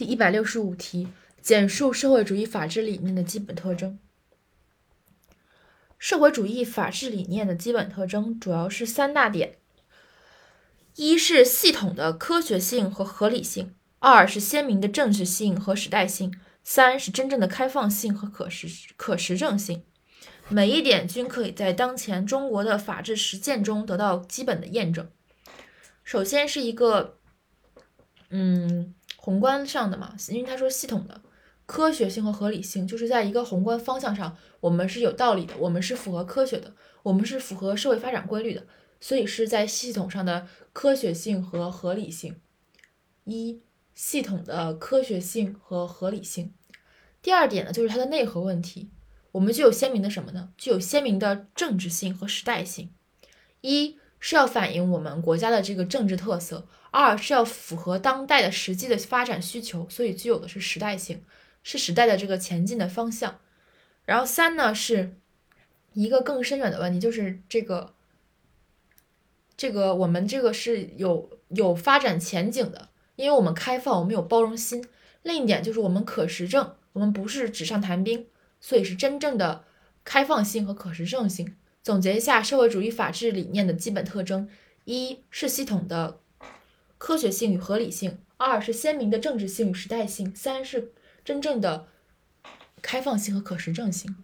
[0.00, 1.08] 第一百六十五题，
[1.42, 3.98] 简述社会主义法治理念的基本特征。
[5.98, 9.58] 社会主义法治理念的基本特征主要是三大点：
[10.96, 16.30] 一是系统的科学性和合理性；二是鲜明的政治性和时代性；
[16.64, 19.84] 三是真正的开放性和可实可实证性。
[20.48, 25.10] 每一点均可以在当前中国的法治实践中得到基本的验证。
[26.02, 27.18] 首先是一个，
[28.30, 28.94] 嗯。
[29.22, 31.20] 宏观上的嘛，因为他说系统的
[31.66, 38.66] 科学性和合理性，就是在一个宏观方向上，我们是有道理的，我们是符合科学的，我们是符合社会发展规律的，
[38.98, 42.40] 所以是在系统上的科学性和合理性。
[43.24, 43.60] 一
[43.94, 46.54] 系统的科学性和合理性。
[47.20, 48.90] 第二点呢，就是它的内核问题，
[49.32, 50.54] 我们具有鲜明的什么呢？
[50.56, 52.90] 具有鲜明的政治性和时代性。
[53.60, 56.68] 一是要反映我们国家的这个政治特色。
[56.92, 61.22] 二是要符合当代的实际的发展需求，所以具有的是时代性，
[61.62, 63.38] 是时代的这个前进的方向。
[64.04, 65.14] 然后三呢，是
[65.92, 67.94] 一个更深远的问题，就是这个
[69.56, 74.84] 这个我们这个是有有发展前景的，因为我们开放，我们有包容心。
[75.22, 78.26] 另一点就是我们可实证，我们不是纸上谈兵，
[78.60, 79.62] 所以是真正的
[80.02, 81.54] 开放性和可实证性。
[81.82, 84.48] 总结一下社会主义法治理念的基本特征：
[84.84, 86.20] 一是系统的。
[86.98, 90.92] 科学性与合理性，二是鲜明的政治性与时代性，三是
[91.24, 91.88] 真正的
[92.82, 94.14] 开放性和可实证性。